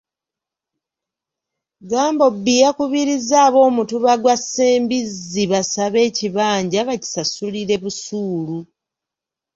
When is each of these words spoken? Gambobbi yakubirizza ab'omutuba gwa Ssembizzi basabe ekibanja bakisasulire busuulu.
Gambobbi 1.89 2.53
yakubirizza 2.63 3.35
ab'omutuba 3.47 4.13
gwa 4.21 4.35
Ssembizzi 4.41 5.43
basabe 5.51 5.99
ekibanja 6.09 6.79
bakisasulire 6.87 7.75
busuulu. 7.83 8.57